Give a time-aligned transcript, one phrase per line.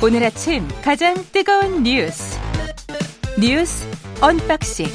[0.00, 2.38] 오늘 아침 가장 뜨거운 뉴스
[3.36, 3.84] 뉴스
[4.20, 4.86] unboxing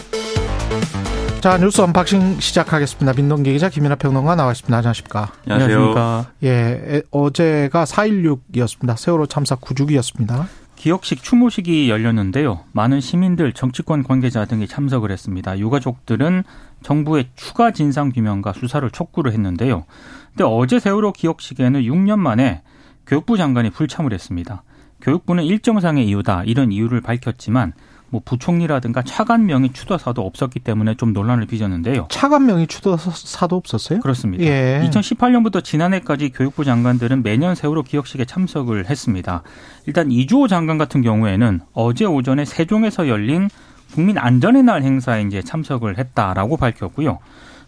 [1.41, 3.11] 자 뉴스 unboxing 시작하겠습니다.
[3.13, 4.77] 민동기 기자 김민하 평론가 나와 있습니다.
[4.77, 5.33] 안녕하십니까?
[5.45, 6.27] 안녕하십니까?
[6.43, 8.95] 예, 어제가 4.16이었습니다.
[8.95, 10.45] 세월호 참사 9주기였습니다.
[10.77, 12.61] 기억식 추모식이 열렸는데요.
[12.71, 15.59] 많은 시민들, 정치권 관계자 등이 참석을 했습니다.
[15.59, 16.45] 유가족들은
[16.81, 19.83] 정부의 추가 진상 규명과 수사를 촉구를 했는데요.
[20.29, 22.61] 근데 어제 세월호 기억식에는 6년 만에
[23.05, 24.63] 교육부 장관이 불참을 했습니다.
[25.03, 27.73] 교육부는 일정상의 이유다 이런 이유를 밝혔지만
[28.09, 32.07] 뭐 부총리라든가 차관명의 추도사도 없었기 때문에 좀 논란을 빚었는데요.
[32.11, 34.01] 차관명의 추도사도 없었어요?
[34.01, 34.43] 그렇습니다.
[34.43, 34.87] 예.
[34.87, 39.41] 2018년부터 지난해까지 교육부 장관들은 매년 세월호 기억식에 참석을 했습니다.
[39.87, 43.49] 일단 이주호 장관 같은 경우에는 어제 오전에 세종에서 열린
[43.93, 47.17] 국민 안전의 날 행사에 이제 참석을 했다라고 밝혔고요.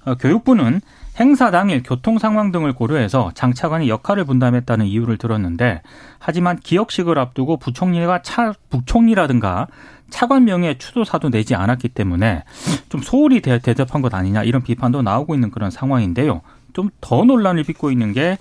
[0.05, 0.79] 어, 교육부는
[1.19, 5.81] 행사 당일 교통 상황 등을 고려해서 장 차관이 역할을 분담했다는 이유를 들었는데
[6.19, 9.67] 하지만 기억식을 앞두고 부총리가 차 부총리라든가
[10.09, 12.43] 차관 명예 추도사도 내지 않았기 때문에
[12.89, 16.41] 좀 소홀히 대, 대접한 것 아니냐 이런 비판도 나오고 있는 그런 상황인데요.
[16.73, 18.37] 좀 더 논란을 빚고 있는 게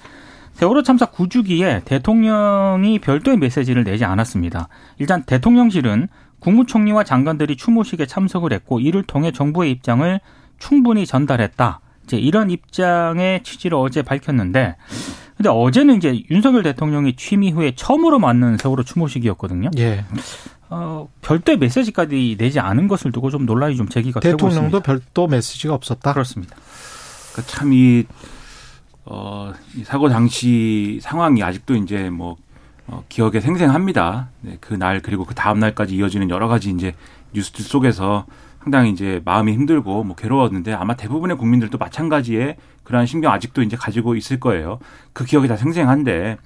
[0.54, 4.68] 세월호 참사 9주기에 대통령이 별도의 메시지를 내지 않았습니다.
[4.98, 6.08] 일단 대통령실은
[6.40, 10.20] 국무총리와 장관들이 추모식에 참석을 했고 이를 통해 정부의 입장을
[10.58, 11.80] 충분히 전달했다.
[12.04, 14.76] 이제 이런 입장의 취지를 어제 밝혔는데
[15.36, 19.70] 근데 어제는 이제 윤석열 대통령이 취임 이후에 처음으로 맞는 세월호 추모식이었거든요.
[19.78, 20.04] 예.
[20.70, 24.54] 어, 별도의 메시지까지 내지 않은 것을 두고 좀 논란이 좀 제기가 되고 있습니다.
[24.54, 26.12] 대통령도 별도 메시지가 없었다.
[26.12, 26.56] 그렇습니다.
[27.32, 28.04] 그러니까 참이
[29.06, 32.36] 어, 이 사고 당시 상황이 아직도 이제 뭐
[32.86, 34.28] 어, 기억에 생생합니다.
[34.40, 36.94] 네, 그날 그리고 그 다음 날까지 이어지는 여러 가지 이제
[37.32, 38.26] 뉴스들 속에서
[38.64, 44.16] 상당히 이제 마음이 힘들고 뭐 괴로웠는데 아마 대부분의 국민들도 마찬가지의 그러한 신경 아직도 이제 가지고
[44.16, 44.78] 있을 거예요.
[45.12, 46.38] 그 기억이 다 생생한데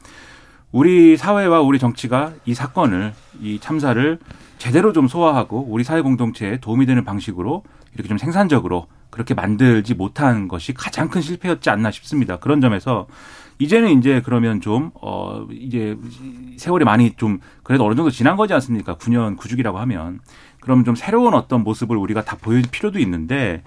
[0.73, 4.19] 우리 사회와 우리 정치가 이 사건을 이 참사를
[4.59, 7.63] 제대로 좀 소화하고 우리 사회 공동체에 도움이 되는 방식으로
[7.95, 12.39] 이렇게 좀 생산적으로 그렇게 만들지 못한 것이 가장 큰 실패였지 않나 싶습니다.
[12.39, 13.07] 그런 점에서
[13.59, 15.97] 이제는 이제 그러면 좀, 어, 이제
[16.57, 18.97] 세월이 많이 좀 그래도 어느 정도 지난 거지 않습니까?
[18.97, 20.21] 9년, 9주기라고 하면.
[20.69, 23.63] 그럼 좀 새로운 어떤 모습을 우리가 다 보여줄 필요도 있는데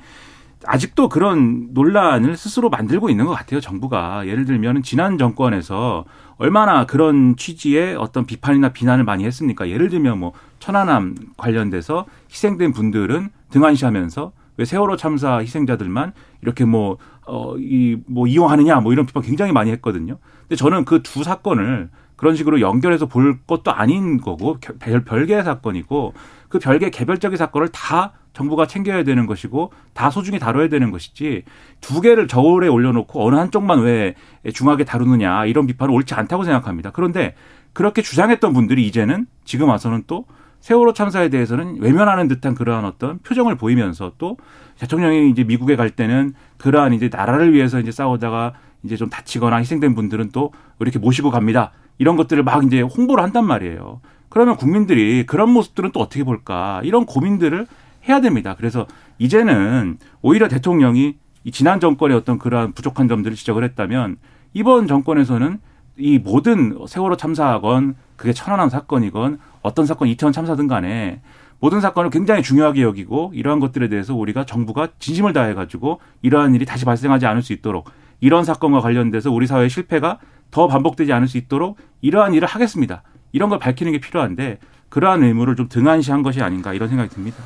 [0.67, 4.27] 아직도 그런 논란을 스스로 만들고 있는 것 같아요, 정부가.
[4.27, 6.05] 예를 들면 지난 정권에서
[6.37, 9.67] 얼마나 그런 취지의 어떤 비판이나 비난을 많이 했습니까?
[9.67, 16.13] 예를 들면 뭐 천안함 관련돼서 희생된 분들은 등한시하면서 왜 세월호 참사 희생자들만
[16.43, 20.19] 이렇게 뭐, 어, 이, 뭐 이용하느냐 뭐 이런 비판 굉장히 많이 했거든요.
[20.41, 21.89] 근데 저는 그 두 사건을
[22.21, 26.13] 그런 식으로 연결해서 볼 것도 아닌 거고 별, 별개의 사건이고
[26.49, 31.41] 그 별개 개별적인 사건을 다 정부가 챙겨야 되는 것이고 다 소중히 다뤄야 되는 것이지
[31.81, 34.13] 두 개를 저울에 올려놓고 어느 한쪽만 왜
[34.53, 36.91] 중하게 다루느냐 이런 비판은 옳지 않다고 생각합니다.
[36.91, 37.33] 그런데
[37.73, 40.25] 그렇게 주장했던 분들이 이제는 지금 와서는 또
[40.59, 44.37] 세월호 참사에 대해서는 외면하는 듯한 그러한 어떤 표정을 보이면서 또
[44.77, 49.95] 대통령이 이제 미국에 갈 때는 그러한 이제 나라를 위해서 이제 싸우다가 이제 좀 다치거나 희생된
[49.95, 51.71] 분들은 또 이렇게 모시고 갑니다.
[52.01, 54.01] 이런 것들을 막 이제 홍보를 한단 말이에요.
[54.27, 56.81] 그러면 국민들이 그런 모습들은 또 어떻게 볼까?
[56.83, 57.67] 이런 고민들을
[58.09, 58.55] 해야 됩니다.
[58.57, 58.87] 그래서
[59.19, 64.17] 이제는 오히려 대통령이 이 지난 정권의 어떤 그러한 부족한 점들을 지적을 했다면
[64.55, 65.59] 이번 정권에서는
[65.97, 71.21] 이 모든 세월호 참사건 그게 천안함 사건이건 어떤 사건 이태원 참사든 간에
[71.59, 76.65] 모든 사건을 굉장히 중요하게 여기고 이러한 것들에 대해서 우리가 정부가 진심을 다해 가지고 이러한 일이
[76.65, 77.91] 다시 발생하지 않을 수 있도록
[78.21, 80.17] 이런 사건과 관련돼서 우리 사회의 실패가
[80.51, 83.03] 더 반복되지 않을 수 있도록 이러한 일을 하겠습니다.
[83.31, 87.37] 이런 걸 밝히는 게 필요한데 그러한 의무를 좀 등한시한 것이 아닌가 이런 생각이 듭니다.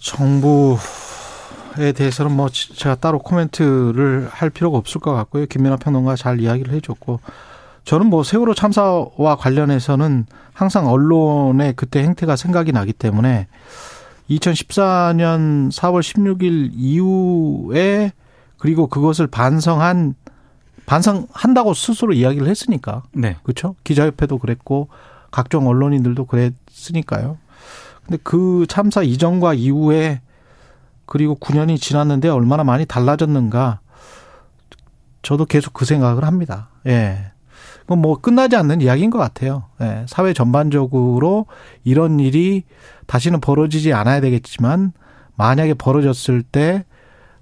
[0.00, 5.46] 정부에 대해서는 뭐 제가 따로 코멘트를 할 필요가 없을 것 같고요.
[5.46, 7.20] 김민아 평론가 잘 이야기를 해줬고
[7.84, 13.46] 저는 뭐 세월호 참사와 관련해서는 항상 언론의 그때 행태가 생각이 나기 때문에
[14.30, 18.12] 2014년 4월 16일 이후에
[18.58, 20.14] 그리고 그것을 반성한
[20.86, 23.02] 반성한다고 스스로 이야기를 했으니까.
[23.12, 23.36] 네.
[23.42, 23.74] 그렇죠?
[23.84, 24.88] 기자협회도 그랬고
[25.30, 27.38] 각종 언론인들도 그랬으니까요.
[28.04, 30.20] 근데 그 참사 이전과 이후에
[31.04, 33.80] 그리고 9년이 지났는데 얼마나 많이 달라졌는가
[35.22, 36.68] 저도 계속 그 생각을 합니다.
[36.86, 37.32] 예.
[37.88, 39.64] 뭐 끝나지 않는 이야기인 것 같아요.
[39.80, 40.04] 예.
[40.08, 41.46] 사회 전반적으로
[41.84, 42.64] 이런 일이
[43.06, 44.92] 다시는 벌어지지 않아야 되겠지만
[45.36, 46.84] 만약에 벌어졌을 때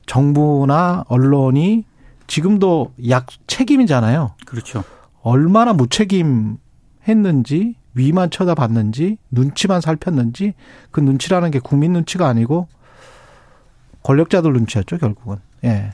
[0.07, 1.85] 정부나 언론이
[2.27, 4.33] 지금도 약 책임이잖아요.
[4.47, 4.85] 그렇죠.
[5.23, 6.59] 얼마나 무책임
[7.07, 10.55] 했는지 위만 쳐다봤는지 눈치만 살폈는지
[10.91, 12.69] 그 눈치라는 게 국민 눈치가 아니고
[14.03, 15.37] 권력자들 눈치였죠 결국은.
[15.65, 15.93] 예.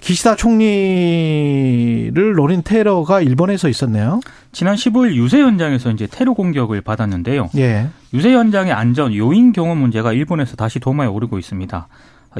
[0.00, 4.20] 기시다 총리를 노린 테러가 일본에서 있었네요.
[4.50, 7.50] 지난 15일 유세 현장에서 이제 테러 공격을 받았는데요.
[7.56, 7.88] 예.
[8.14, 11.88] 유세 현장의 안전 요인 경호 문제가 일본에서 다시 도마에 오르고 있습니다.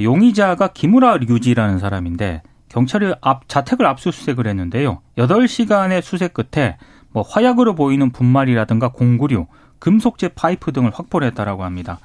[0.01, 5.01] 용의자가 기무라 류지라는 사람인데 경찰이 앞, 자택을 압수수색을 했는데요.
[5.19, 6.79] 8시간의 수색 끝에
[7.13, 9.47] 뭐 화약으로 보이는 분말이라든가 공구류,
[9.79, 11.99] 금속재 파이프 등을 확보를 했다라고 합니다.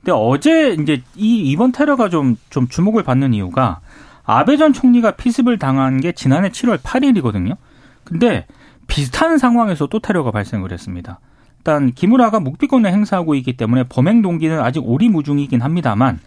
[0.00, 3.80] 근데 어제 이제 이 이번 테러가 좀 좀 주목을 받는 이유가
[4.24, 7.56] 아베 전 총리가 피습을 당한 게 지난해 7월 8일이거든요.
[8.04, 8.46] 근데
[8.86, 11.20] 비슷한 상황에서 또 테러가 발생을 했습니다.
[11.58, 16.20] 일단 기무라가 묵비권을 행사하고 있기 때문에 범행 동기는 아직 오리무중이긴 합니다만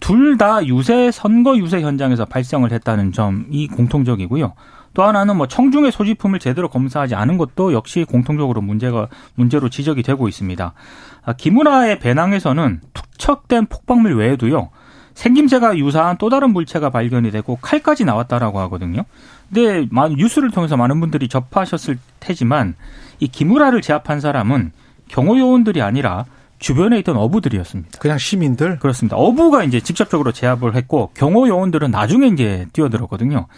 [0.00, 4.54] 둘 다 유세 선거 유세 현장에서 발생을 했다는 점이 공통적이고요.
[4.94, 10.28] 또 하나는 뭐 청중의 소지품을 제대로 검사하지 않은 것도 역시 공통적으로 문제가 문제로 지적이 되고
[10.28, 10.72] 있습니다.
[11.24, 14.70] 아, 기무라의 배낭에서는 투척된 폭발물 외에도요.
[15.14, 19.04] 생김새가 유사한 또 다른 물체가 발견이 되고 칼까지 나왔다라고 하거든요.
[19.52, 19.86] 근데
[20.16, 22.74] 뉴스를 통해서 많은 분들이 접하셨을 테지만
[23.20, 24.72] 이 기무라를 제압한 사람은
[25.08, 26.24] 경호 요원들이 아니라
[26.62, 27.98] 주변에 있던 어부들이었습니다.
[27.98, 28.78] 그냥 시민들?
[28.78, 29.16] 그렇습니다.
[29.16, 33.48] 어부가 이제 직접적으로 제압을 했고 경호 요원들은 나중에 이제 뛰어들었거든요.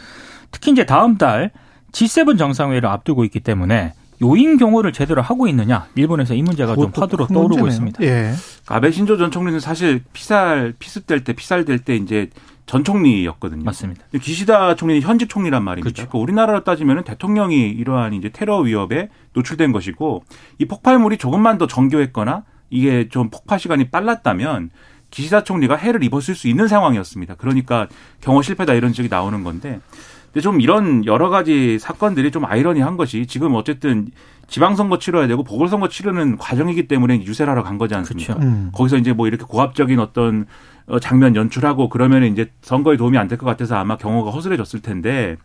[0.51, 1.51] 특히 이제 다음 달
[1.93, 3.93] G7 정상회의를 앞두고 있기 때문에
[4.23, 7.69] 요인 경호를 제대로 하고 있느냐 일본에서 이 문제가 좀 화두로 떠오르고 문제네요.
[7.69, 8.05] 있습니다.
[8.05, 8.33] 예.
[8.69, 12.31] 아베 신조 전 총리는 사실 피살 피습될 때 피살될 때 이제
[12.65, 13.65] 전 총리였거든요.
[13.65, 14.03] 맞습니다.
[14.19, 15.85] 기시다 총리는 현직 총리란 말입니다.
[15.85, 16.09] 그렇죠.
[16.09, 20.25] 그러니까 우리나라로 따지면 대통령이 이러한 이제 테러 위협에 노출된 것이고
[20.59, 24.71] 이 폭발물이 조금만 더 정교했거나 이게 좀 폭파 시간이 빨랐다면
[25.11, 27.37] 기시다 총리가 해를 입었을 수 있는 상황이었습니다.
[27.37, 27.87] 그러니까
[28.21, 29.81] 경호 실패다 이런 지적이 나오는 건데
[30.27, 34.09] 근데 좀 이런 여러 가지 사건들이 좀 아이러니한 것이 지금 어쨌든
[34.49, 38.35] 지방선거 치러야 되고 보궐선거 치르는 과정이기 때문에 유세를 하러 간 거지 않습니까?
[38.35, 38.49] 그렇죠.
[38.49, 38.71] 음.
[38.75, 40.47] 거기서 이제 뭐 이렇게 고압적인 어떤
[40.87, 45.37] 어, 장면 연출하고 그러면 이제 선거에 도움이 안 될 것 같아서 아마 경호가 허술해졌을 텐데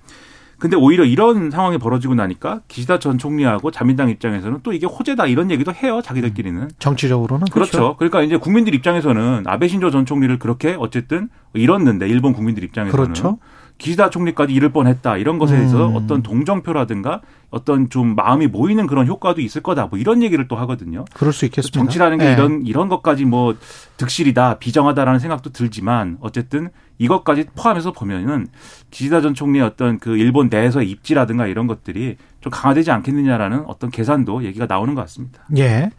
[0.59, 5.49] 근데 오히려 이런 상황이 벌어지고 나니까 기시다 전 총리하고 자민당 입장에서는 또 이게 호재다 이런
[5.51, 7.95] 얘기도 해요 자기들끼리는 정치적으로는 그렇죠.
[7.97, 13.39] 그러니까 이제 국민들 입장에서는 아베 신조 전 총리를 그렇게 어쨌든 잃었는데 일본 국민들 입장에서는 그렇죠.
[13.79, 15.95] 기시다 총리까지 잃을 뻔했다 이런 것에 대해서 음.
[15.95, 21.05] 어떤 동정표라든가 어떤 좀 마음이 모이는 그런 효과도 있을 거다 뭐 이런 얘기를 또 하거든요.
[21.13, 21.79] 그럴 수 있겠습니다.
[21.79, 22.33] 정치라는 게 예.
[22.33, 23.55] 이런 이런 것까지 뭐
[23.97, 28.47] 득실이다 비정하다라는 생각도 들지만 어쨌든 이것까지 포함해서 보면은
[28.91, 34.43] 기시다 전 총리의 어떤 그 일본 내에서의 입지라든가 이런 것들이 좀 강화되지 않겠느냐라는 어떤 계산도
[34.43, 35.39] 얘기가 나오는 것 같습니다.
[35.57, 35.89] 예.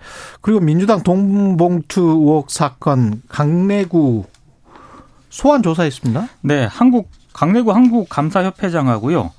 [0.43, 4.25] 그리고 민주당 돈봉투 의혹 사건 강내구
[5.31, 6.29] 소환 조사했습니다.
[6.43, 7.09] 네, 한국
[7.41, 9.31] 강내구 한국감사협회장하고요.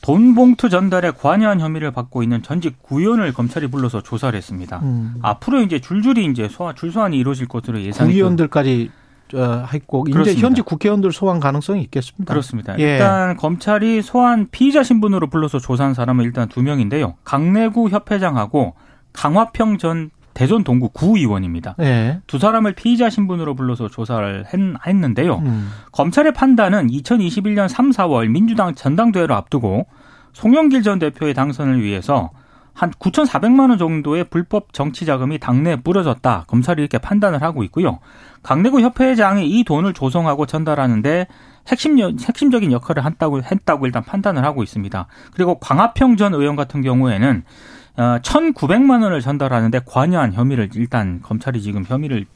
[0.00, 4.78] 돈 봉투 전달에 관여한 혐의를 받고 있는 전직 구의원을 검찰이 불러서 조사를 했습니다.
[4.84, 5.16] 음.
[5.22, 8.92] 앞으로 이제 줄줄이 이제 소환, 줄소환이 이루어질 것으로 예상이 국의원들까지
[9.34, 10.46] 어, 했고 이제 그렇습니다.
[10.46, 12.32] 현직 국회의원들 소환 가능성이 있겠습니다.
[12.32, 12.78] 그렇습니다.
[12.78, 12.92] 예.
[12.92, 17.14] 일단 검찰이 소환 피의자 신분으로 불러서 조사한 사람은 일단 두 명인데요.
[17.24, 18.74] 강내구 협회장하고
[19.12, 21.74] 강화평 전 대전 동구 구의원입니다.
[21.80, 22.20] 예.
[22.28, 25.38] 두 사람을 피의자 신분으로 불러서 조사를 했, 했는데요.
[25.38, 25.72] 음.
[25.90, 29.88] 검찰의 판단은 2021년 3, 4월 민주당 전당대회를 앞두고
[30.34, 32.30] 송영길 전 대표의 당선을 위해서
[32.72, 36.44] 한 9,400만 원 정도의 불법 정치 자금이 당내에 뿌려졌다.
[36.46, 37.98] 검찰이 이렇게 판단을 하고 있고요.
[38.44, 41.26] 강내구 협회장이 이 돈을 조성하고 전달하는데
[41.66, 45.08] 핵심 핵심적인 역할을 했다고 했다고 일단 판단을 하고 있습니다.
[45.34, 51.84] 그리고 광화평 전 의원 같은 경우에는 어, 1,900만 원을 전달하는데 관여한 혐의를 일단 검찰이 지금
[51.86, 52.26] 혐의를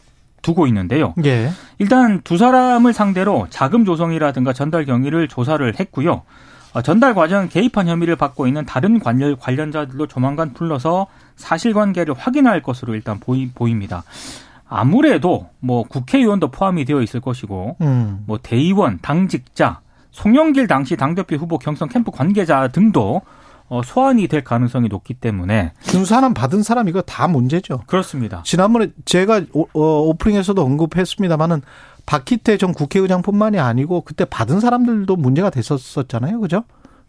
[0.43, 1.15] 두고 있는데요.
[1.25, 1.51] 예.
[1.79, 6.23] 일단 두 사람을 상대로 자금 조성이라든가 전달 경위를 조사를 했고요.
[6.75, 12.95] 어, 전달 과정 개입한 혐의를 받고 있는 다른 관련, 관련자들도 조만간 불러서 사실관계를 확인할 것으로
[12.95, 14.03] 일단 보이, 보입니다.
[14.69, 18.25] 아무래도 뭐 국회의원도 포함이 되어 있을 것이고 음.
[18.27, 19.81] 뭐 대의원, 당직자,
[20.13, 23.23] 송영길 당시 당대표 후보 경선 캠프 관계자 등도 어,
[23.83, 27.85] 소환이 될 가능성이 높기 때문에 준산안 받은 사람 이거 다 문제죠.
[27.87, 28.43] 그렇습니다.
[28.45, 31.63] 지난번에 제가 오, 어, 오프닝에서도 언급했습니다마는
[32.05, 36.65] 박희태 전 국회의장뿐만이 아니고 그때 받은 사람들도 문제가 됐었잖아요, 그죠?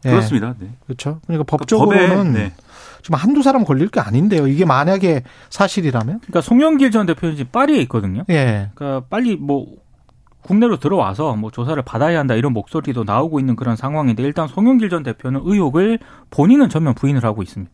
[0.06, 0.12] 예.
[0.12, 0.56] 그렇습니다.
[0.60, 0.70] 네.
[0.86, 1.20] 그렇죠.
[1.26, 2.54] 그러니까 법에, 법적으로는 네.
[3.02, 4.48] 지금 한두 사람 걸릴 게 아닌데요.
[4.48, 6.20] 이게 만약에 사실이라면?
[6.20, 8.24] 그러니까 송영길 전 대표는 지금 파리에 있거든요.
[8.30, 8.70] 예.
[8.76, 9.68] 그러니까 빨리 뭐
[10.44, 15.04] 국내로 들어와서 뭐 조사를 받아야 한다 이런 목소리도 나오고 있는 그런 상황인데 일단 송영길 전
[15.04, 16.00] 대표는 의혹을
[16.32, 17.72] 본인은 전면 부인을 하고 있습니다.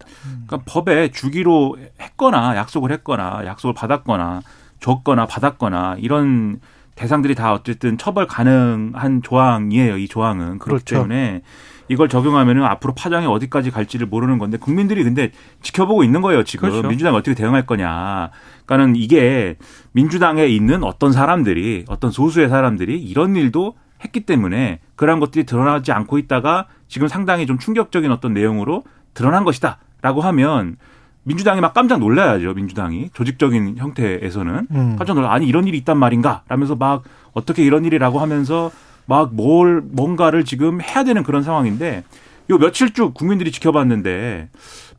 [0.47, 4.41] 그러니까 법에 주기로 했거나 약속을 했거나 약속을 받았거나
[4.79, 6.59] 줬거나 받았거나 이런
[6.95, 9.97] 대상들이 다 어쨌든 처벌 가능한 조항이에요.
[9.97, 10.95] 이 조항은 그렇기 그렇죠.
[10.95, 11.41] 때문에
[11.89, 15.31] 이걸 적용하면은 앞으로 파장이 어디까지 갈지를 모르는 건데 국민들이 근데
[15.61, 16.43] 지켜보고 있는 거예요.
[16.43, 16.87] 지금 그렇죠.
[16.87, 18.29] 민주당이 어떻게 대응할 거냐.
[18.65, 19.57] 그러니까는 이게
[19.91, 26.19] 민주당에 있는 어떤 사람들이 어떤 소수의 사람들이 이런 일도 했기 때문에 그러한 것들이 드러나지 않고
[26.19, 29.79] 있다가 지금 상당히 좀 충격적인 어떤 내용으로 드러난 것이다.
[30.01, 30.77] 라고 하면
[31.23, 32.53] 민주당이 막 깜짝 놀라야죠.
[32.53, 34.95] 민주당이 조직적인 형태에서는 음.
[34.95, 37.03] 깜짝 놀라 아니 이런 일이 있단 말인가 라면서 막
[37.33, 38.71] 어떻게 이런 일이라고 하면서
[39.09, 42.03] 막 뭘 뭔가를 지금 해야 되는 그런 상황인데
[42.51, 44.49] 요 며칠 쭉 국민들이 지켜봤는데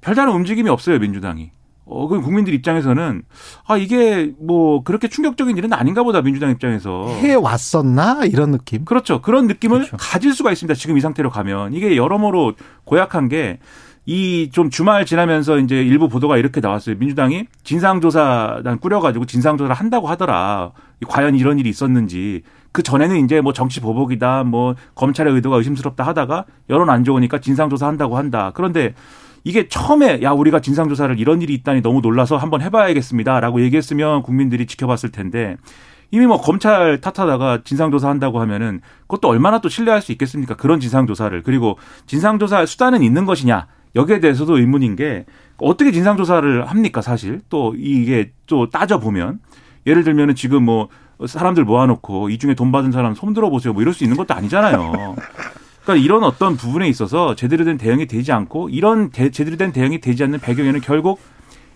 [0.00, 1.52] 별다른 움직임이 없어요 민주당이.
[1.92, 3.22] 어, 그 국민들 입장에서는
[3.66, 8.84] 아 이게 뭐 그렇게 충격적인 일은 아닌가 보다 민주당 입장에서 해 왔었나 이런 느낌.
[8.84, 9.20] 그렇죠.
[9.22, 9.96] 그런 느낌을 그렇죠.
[9.98, 10.74] 가질 수가 있습니다.
[10.74, 13.58] 지금 이 상태로 가면 이게 여러모로 고약한 게
[14.06, 16.96] 이 좀 주말 지나면서 이제 일부 보도가 이렇게 나왔어요.
[16.98, 20.72] 민주당이 진상조사단 꾸려가지고 진상조사를 한다고 하더라.
[21.06, 22.42] 과연 이런 일이 있었는지.
[22.72, 27.86] 그 전에는 이제 뭐 정치 보복이다, 뭐 검찰의 의도가 의심스럽다 하다가 여론 안 좋으니까 진상조사
[27.86, 28.52] 한다고 한다.
[28.54, 28.94] 그런데
[29.44, 35.12] 이게 처음에 야 우리가 진상조사를 이런 일이 있다니 너무 놀라서 한번 해봐야겠습니다라고 얘기했으면 국민들이 지켜봤을
[35.12, 35.56] 텐데
[36.10, 40.56] 이미 뭐 검찰 탓하다가 진상조사 한다고 하면은 그것도 얼마나 또 신뢰할 수 있겠습니까?
[40.56, 45.24] 그런 진상조사를 그리고 진상조사 수단은 있는 것이냐 여기에 대해서도 의문인 게
[45.58, 49.40] 어떻게 진상조사를 합니까 사실 또 이게 또 따져 보면
[49.86, 50.88] 예를 들면은 지금 뭐
[51.26, 54.34] 사람들 모아놓고 이 중에 돈 받은 사람 손 들어 보세요 뭐 이럴 수 있는 것도
[54.34, 55.16] 아니잖아요.
[55.82, 60.00] 그러니까 이런 어떤 부분에 있어서 제대로 된 대응이 되지 않고 이런 대, 제대로 된 대응이
[60.00, 61.20] 되지 않는 배경에는 결국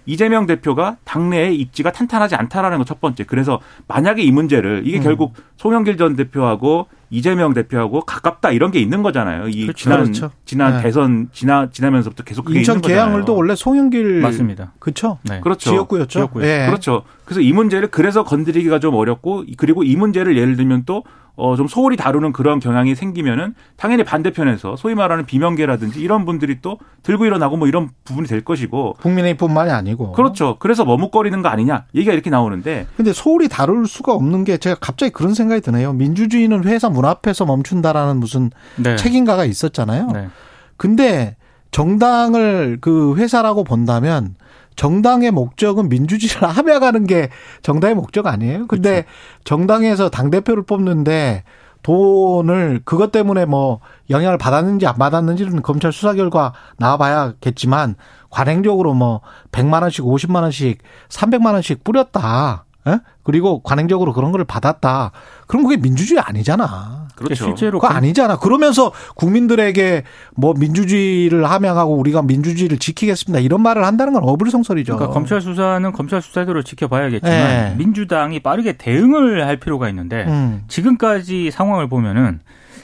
[0.07, 3.25] 이재명 대표가 당내의 입지가 탄탄하지 않다라는 것첫 번째.
[3.25, 5.03] 그래서 만약에 이 문제를 이게 음.
[5.03, 9.49] 결국 송영길 전 대표하고 이재명 대표하고 가깝다 이런 게 있는 거잖아요.
[9.49, 9.79] 이 그렇죠.
[9.79, 10.31] 지난 그렇죠.
[10.45, 10.83] 지난 네.
[10.83, 14.73] 대선 지나 지나면서부터 계속 그게 인천 계양을도 원래 송영길 맞습니다.
[14.81, 15.19] 그렇죠.
[15.23, 15.41] 네.
[15.41, 15.71] 그렇죠.
[15.71, 16.09] 지역구였죠.
[16.09, 16.67] 지역구 네.
[16.67, 17.03] 그렇죠.
[17.25, 21.05] 그래서 이 문제를 그래서 건드리기가 좀 어렵고 그리고 이 문제를 예를 들면 또
[21.37, 26.79] 어, 좀 소홀히 다루는 그런 경향이 생기면은 당연히 반대편에서 소위 말하는 비명계라든지 이런 분들이 또
[27.03, 28.97] 들고 일어나고 뭐 이런 부분이 될 것이고.
[29.01, 30.13] 국민의힘뿐만이 아니고.
[30.13, 30.57] 그렇죠.
[30.61, 32.87] 그래서 머뭇거리는 거 아니냐 얘기가 이렇게 나오는데.
[32.97, 35.93] 근데 소홀히 다룰 수가 없는 게 제가 갑자기 그런 생각이 드네요.
[35.93, 38.97] 민주주의는 회사 문 앞에서 멈춘다라는 무슨 네.
[38.97, 40.09] 책임가가 있었잖아요.
[40.13, 40.29] 네.
[40.77, 41.37] 근데
[41.73, 44.37] 정당을 그 회사라고 본다면
[44.77, 47.29] 정당의 목적은 민주주의를 함양하는 게
[47.63, 48.67] 정당의 목적 아니에요?
[48.67, 49.09] 근데 그렇죠.
[49.45, 51.45] 정당에서 당대표를 뽑는데
[51.83, 57.97] 돈을 그것 때문에 뭐 영향을 받았는지 안 받았는지는 검찰 수사 결과 나와봐야겠지만
[58.31, 59.21] 관행적으로 뭐
[59.53, 60.79] 100만 원씩 50만 원씩
[61.09, 62.65] 300만 원씩 뿌렸다.
[62.87, 62.99] 에?
[63.23, 65.13] 그리고 관행적으로 그런 걸 받았다.
[65.47, 67.04] 그럼 그게 민주주의 아니잖아.
[67.15, 67.45] 그렇죠.
[67.45, 68.39] 실제로 그거 아니잖아.
[68.39, 70.05] 그러면서 국민들에게
[70.37, 73.41] 뭐 민주주의를 함양하고 우리가 민주주의를 지키겠습니다.
[73.41, 74.97] 이런 말을 한다는 건 어불성설이죠.
[74.97, 77.75] 그러니까 검찰 수사는 검찰 수사대로 지켜봐야겠지만 네.
[77.79, 80.65] 민주당이 빠르게 대응을 할 필요가 있는데 음.
[80.69, 82.41] 지금까지 상황을 보면은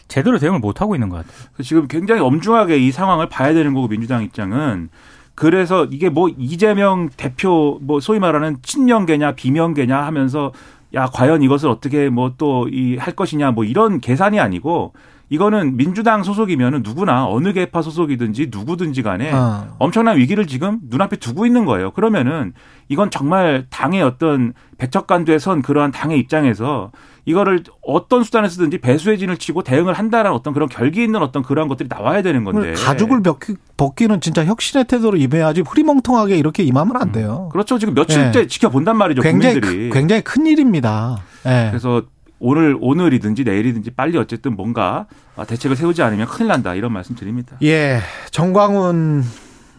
[0.08, 1.32] 제대로 대응을 못 하고 있는 것 같아요.
[1.62, 4.90] 지금 굉장히 엄중하게 이 상황을 봐야 되는 거고 민주당 입장은
[5.34, 10.52] 그래서 이게 뭐 이재명 대표 뭐 소위 말하는 친명계냐 비명계냐 하면서
[10.94, 14.92] 야 과연 이것을 어떻게 뭐 또 이 할 것이냐 뭐 이런 계산이 아니고
[15.28, 19.76] 이거는 민주당 소속이면은 누구나 어느 계파 소속이든지 누구든지 간에 어.
[19.78, 21.92] 엄청난 위기를 지금 눈앞에 두고 있는 거예요.
[21.92, 22.52] 그러면은
[22.88, 26.90] 이건 정말 당의 어떤 백척간두에 선 그러한 당의 입장에서
[27.24, 31.68] 이거를 어떤 수단을 쓰든지 배수의 진을 치고 대응을 한다라는 어떤 그런 결기 있는 어떤 그런
[31.68, 32.72] 것들이 나와야 되는 건데.
[32.74, 37.48] 가죽을 벗기, 벗기 는 진짜 혁신의 태도로 임해야지 흐리멍텅하게 이렇게 임하면 안 돼요.
[37.48, 37.52] 음.
[37.52, 37.78] 그렇죠.
[37.78, 38.46] 지금 며칠째 네.
[38.46, 39.22] 지켜본단 말이죠.
[39.22, 39.88] 굉장히 국민들이.
[39.90, 41.18] 크, 굉장히 큰 일입니다.
[41.44, 41.68] 네.
[41.70, 42.02] 그래서
[42.38, 45.06] 오늘 오늘이든지 내일이든지 빨리 어쨌든 뭔가
[45.46, 47.56] 대책을 세우지 않으면 큰일 난다 이런 말씀 드립니다.
[47.62, 47.98] 예,
[48.30, 49.24] 정광훈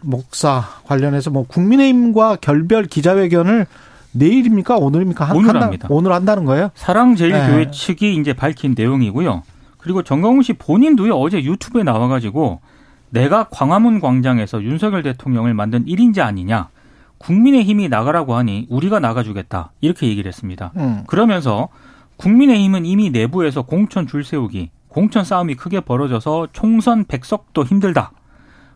[0.02, 3.66] 목사 관련해서 뭐 국민의힘과 결별 기자회견을
[4.14, 5.88] 내일입니까 오늘입니까 한, 오늘 한다, 합니다.
[5.90, 6.72] 오늘 한다는 거예요?
[6.76, 7.72] 사랑제일교회 네.
[7.72, 9.44] 측이 이제 밝힌 내용이고요.
[9.78, 12.62] 그리고 정광훈 씨 본인도요 어제 유튜브에 나와가지고
[13.10, 16.70] 내가 광화문 광장에서 윤석열 대통령을 만든 1인자 아니냐.
[17.18, 19.72] 국민의힘이 나가라고 하니 우리가 나가주겠다.
[19.82, 20.72] 이렇게 얘기를 했습니다.
[20.78, 21.04] 음.
[21.08, 21.70] 그러면서
[22.18, 28.12] 국민의힘은 이미 내부에서 공천 줄 세우기, 공천 싸움이 크게 벌어져서 총선 100석도 힘들다.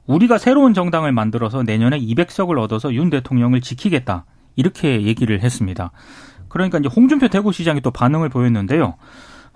[0.05, 4.25] 우리가 새로운 정당을 만들어서 내년에 200석을 얻어서 윤 대통령을 지키겠다.
[4.55, 5.91] 이렇게 얘기를 했습니다.
[6.47, 8.95] 그러니까 이제 홍준표 대구시장이 또 반응을 보였는데요.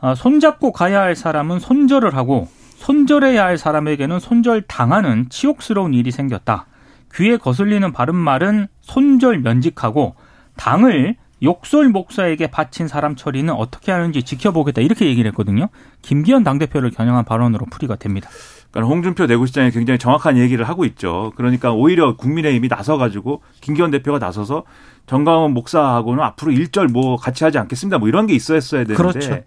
[0.01, 6.65] 아, 손잡고 가야 할 사람은 손절을 하고 손절해야 할 사람에게는 손절 당하는 치욕스러운 일이 생겼다.
[7.13, 10.15] 귀에 거슬리는 바른 말은 손절 면직하고
[10.56, 15.70] 당을 욕설 목사에게 바친 사람 처리는 어떻게 하는지 지켜보겠다 이렇게 얘기를 했거든요.
[16.01, 18.29] 김기현 당대표를 겨냥한 발언으로 풀이가 됩니다.
[18.72, 21.32] 그러니까 홍준표 내부시장이 굉장히 정확한 얘기를 하고 있죠.
[21.36, 24.64] 그러니까 오히려 국민의힘이 나서가지고 김기현 대표가 나서서
[25.10, 27.98] 정강원 목사하고는 앞으로 일절 뭐 같이 하지 않겠습니다.
[27.98, 29.39] 뭐 이런 게 있어야 되는데 그렇죠.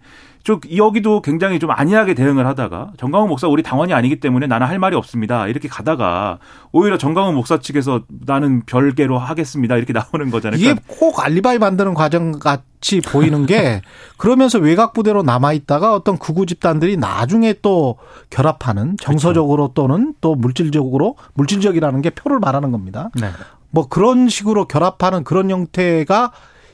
[0.43, 4.77] 좀 여기도 굉장히 좀 안이하게 대응을 하다가 정강훈 목사 우리 당원이 아니기 때문에 나는 할
[4.77, 5.47] 말이 없습니다.
[5.47, 6.39] 이렇게 가다가
[6.73, 9.77] 오히려 정강훈 목사 측에서 나는 별개로 하겠습니다.
[9.77, 10.59] 이렇게 나오는 거잖아요.
[10.59, 13.81] 이게 그러니까 꼭 알리바이 만드는 과정 같이 보이는 게
[14.17, 17.95] 그러면서 외곽 부대로 남아 있다가 어떤 극우 집단들이 나중에 또
[18.29, 23.09] 결합하는 정서적으로 또는 또 물질적으로 물질적이라는 게 표를 말하는 겁니다.
[23.15, 23.29] 네.
[23.73, 26.31] 뭐 그런 식으로 결합하는 그런 형태가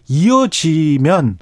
[0.10, 1.40] 이어지면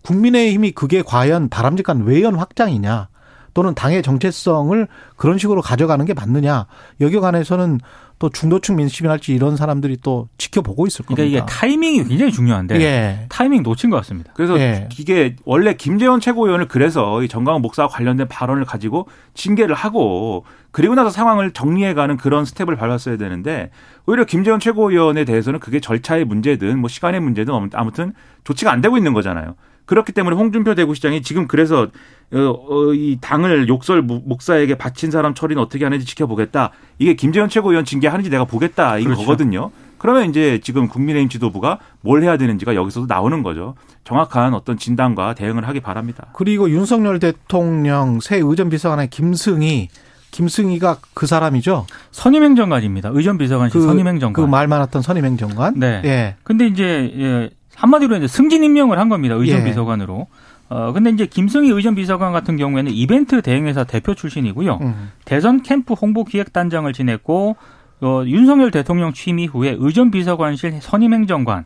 [0.00, 3.08] 국민의힘이 그게 과연 바람직한 외연 확장이냐
[3.54, 6.66] 또는 당의 정체성을 그런 식으로 가져가는 게 맞느냐
[7.00, 7.80] 여기에 관해서는
[8.18, 11.38] 또 중도층 민심이랄지 이런 사람들이 또 지켜보고 있을 그러니까 겁니다.
[11.38, 13.26] 이게 타이밍이 굉장히 중요한데 예.
[13.28, 14.32] 타이밍 놓친 것 같습니다.
[14.34, 14.88] 그래서 예.
[14.98, 21.10] 이게 원래 김재원 최고위원을 그래서 이 정강훈 목사와 관련된 발언을 가지고 징계를 하고 그리고 나서
[21.10, 23.70] 상황을 정리해가는 그런 스텝을 밟았어야 되는데
[24.06, 28.12] 오히려 김재원 최고위원에 대해서는 그게 절차의 문제든 뭐 시간의 문제든 아무튼
[28.44, 29.54] 조치가 안 되고 있는 거잖아요.
[29.86, 31.88] 그렇기 때문에 홍준표 대구시장이 지금 그래서
[32.32, 36.70] 어, 어, 이 당을 욕설 목사에게 바친 사람 처리는 어떻게 하는지 지켜보겠다.
[36.98, 39.22] 이게 김재현 최고위원 징계하는지 내가 보겠다 이거 그렇죠.
[39.22, 39.70] 거거든요.
[39.98, 43.74] 그러면 이제 지금 국민의힘 지도부가 뭘 해야 되는지가 여기서도 나오는 거죠.
[44.04, 46.26] 정확한 어떤 진단과 대응을 하기 바랍니다.
[46.34, 49.88] 그리고 윤석열 대통령 새 의전 비서관의 김승희
[50.30, 51.86] 김승희가 그 사람이죠.
[52.10, 53.10] 선임행정관입니다.
[53.12, 54.32] 의전 비서관실 그, 선임행정관.
[54.34, 55.74] 그 말 많았던 선임행정관.
[55.78, 56.02] 네.
[56.04, 56.36] 예.
[56.42, 59.34] 근데 이제 예, 한마디로 이제 승진 임명을 한 겁니다.
[59.34, 59.64] 의전 예.
[59.64, 60.26] 비서관으로.
[60.70, 64.78] 어 근데 이제 김승희 의전 비서관 같은 경우에는 이벤트 대행회사 대표 출신이고요.
[64.80, 65.10] 음.
[65.24, 67.56] 대선 캠프 홍보 기획단장을 지냈고
[68.00, 71.64] 어, 윤석열 대통령 취임 이후에 의전 비서관실 선임행정관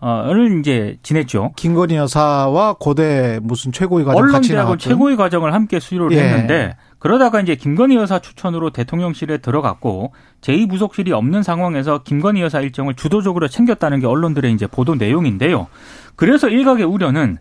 [0.00, 1.52] 어를 이제 지냈죠.
[1.56, 6.22] 김건희 여사와 고대 무슨 최고위 과정 나왔던 최고위 과정을 함께 수료를 예.
[6.22, 13.48] 했는데 그러다가 이제 김건희 여사 추천으로 대통령실에 들어갔고 제2부속실이 없는 상황에서 김건희 여사 일정을 주도적으로
[13.48, 15.68] 챙겼다는 게 언론들의 이제 보도 내용인데요.
[16.16, 17.38] 그래서 일각의 우려는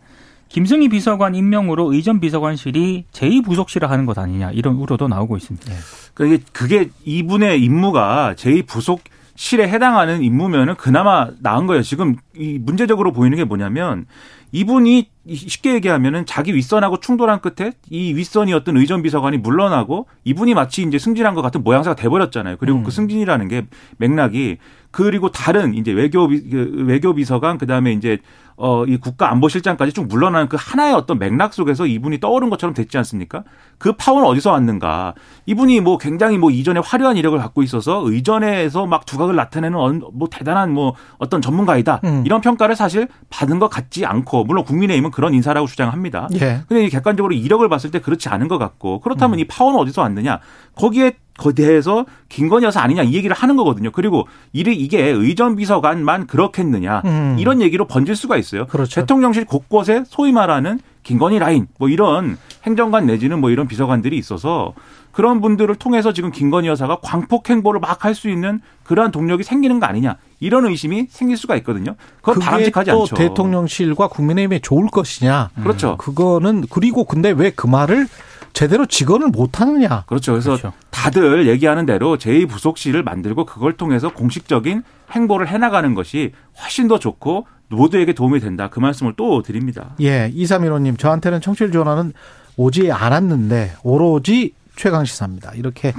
[0.50, 5.72] 김승희 비서관 임명으로 의전 비서관실이 제2부속실을 하는 것 아니냐 이런 우려도 나오고 있습니다.
[6.14, 9.02] 그게 그게 이분의 임무가 제2 부속
[9.36, 11.82] 실에 해당하는 임무면은 그나마 나은 거예요.
[11.82, 14.06] 지금 이 문제적으로 보이는 게 뭐냐면
[14.52, 21.00] 이분이 쉽게 얘기하면은 자기 윗선하고 충돌한 끝에 이 윗선이었던 의전 비서관이 물러나고 이분이 마치 이제
[21.00, 22.58] 승진한 것 같은 모양새가 돼버렸잖아요.
[22.60, 22.84] 그리고 음.
[22.84, 23.66] 그 승진이라는 게
[23.98, 24.58] 맥락이
[24.92, 28.20] 그리고 다른 이제 외교 비- 그 외교 비서관 그다음에 이제
[28.56, 32.98] 어 이 국가 안보실장까지 쭉 물러나는 그 하나의 어떤 맥락 속에서 이분이 떠오른 것처럼 됐지
[33.00, 33.44] 않습니까?
[33.80, 35.16] 그 파워는 어디서 왔는가?
[35.48, 40.28] 이분이 뭐 굉장히 뭐 이전에 화려한 이력을 갖고 있어서 의전에서 막 두각을 나타내는 언- 뭐
[40.30, 42.22] 대단한 뭐 어떤 전문가이다 음.
[42.28, 46.28] 이런 평가를 사실 받은 것 같지 않고 물론 국민의힘은 그런 인사라고 주장합니다.
[46.36, 46.62] 예.
[46.68, 49.00] 근데 이 객관적으로 이력을 봤을 때 그렇지 않은 것 같고 음.
[49.02, 50.40] 그렇다면 이 파워는 어디서 왔느냐?
[50.76, 51.14] 거기에
[51.56, 53.92] 대해서 김건희 여사 아니냐 이 얘기를 하는 거거든요.
[53.92, 57.36] 그리고 이게 의전 비서관만 그렇겠느냐 음.
[57.40, 58.68] 이런 얘기로 번질 수가 있어요.
[58.68, 59.02] 그렇죠.
[59.02, 64.74] 대통령실 곳곳에 소위 말하는 김건희 라인 뭐 이런 행정관 내지는 뭐 이런 비서관들이 있어서
[65.12, 69.80] 그런 분들을 통해서 지금 김건희 여사가 광폭 행보를 막 할 수 있는 그러한 동력이 생기는
[69.80, 71.96] 거 아니냐 이런 의심이 생길 수가 있거든요.
[72.22, 73.16] 그건 바람직하지 또 않죠.
[73.16, 75.52] 대통령실과 국민의힘에 좋을 것이냐.
[75.62, 75.98] 그렇죠.
[75.98, 78.08] 그거는 그리고 근데 왜 그 말을
[78.54, 80.04] 제대로 직언을 못 하느냐.
[80.08, 80.34] 그렇죠.
[80.34, 80.74] 그래서 그렇죠.
[80.92, 88.14] 다들 얘기하는 대로 제2부속실을 만들고 그걸 통해서 공식적인 행보를 해나가는 것이 훨씬 더 좋고 모두에게
[88.14, 88.70] 도움이 된다.
[88.70, 89.96] 그 말씀을 또 드립니다.
[90.00, 92.14] 예, 2315님, 저한테는 청취율 전화는
[92.56, 95.54] 오지 않았는데, 오로지 최강시사입니다.
[95.56, 95.94] 이렇게.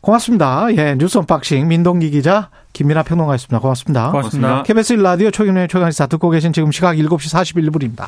[0.00, 0.68] 고맙습니다.
[0.76, 3.58] 예, 뉴스 unboxing, 민동기 기자, 김민하 평론가였습니다.
[3.58, 4.10] 고맙습니다.
[4.12, 4.62] 고맙습니다.
[4.62, 8.04] KBS 1라디오 최경영의 최강시사 듣고 계신 지금 시각 7시 41분입니다.